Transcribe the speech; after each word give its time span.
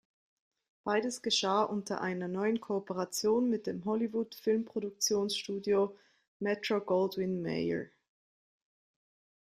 Beides 0.83 1.21
geschah 1.21 1.61
unter 1.61 2.01
einer 2.01 2.27
neuen 2.27 2.59
Kooperation 2.59 3.51
mit 3.51 3.67
dem 3.67 3.85
Hollywood-Filmproduktionsstudio 3.85 5.95
Metro-Goldwyn-Mayer. 6.39 7.87